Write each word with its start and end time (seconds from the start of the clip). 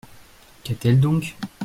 Qu'a-t-elle 0.63 0.99
donc? 0.99 1.35